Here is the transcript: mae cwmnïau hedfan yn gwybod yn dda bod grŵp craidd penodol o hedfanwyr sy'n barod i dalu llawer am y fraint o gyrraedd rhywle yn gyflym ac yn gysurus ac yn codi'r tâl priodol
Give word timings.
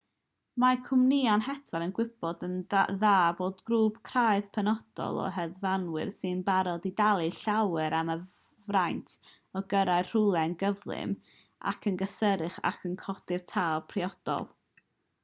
mae 0.61 0.77
cwmnïau 0.85 1.41
hedfan 1.47 1.83
yn 1.87 1.91
gwybod 1.97 2.39
yn 2.45 2.53
dda 2.73 3.09
bod 3.41 3.59
grŵp 3.69 3.97
craidd 4.07 4.47
penodol 4.57 5.19
o 5.25 5.27
hedfanwyr 5.35 6.09
sy'n 6.15 6.41
barod 6.49 6.87
i 6.89 6.91
dalu 7.01 7.29
llawer 7.41 7.95
am 7.99 8.09
y 8.15 8.19
fraint 8.71 9.13
o 9.59 9.63
gyrraedd 9.75 10.11
rhywle 10.15 10.43
yn 10.49 10.57
gyflym 10.63 11.15
ac 11.73 11.89
yn 11.93 11.99
gysurus 12.03 12.57
ac 12.71 12.89
yn 12.91 12.97
codi'r 13.05 13.45
tâl 13.53 13.85
priodol 13.93 14.49